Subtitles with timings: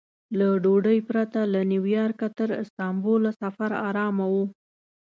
[0.37, 4.35] له ډوډۍ پرته له نیویارکه تر استانبوله سفر ارامه و.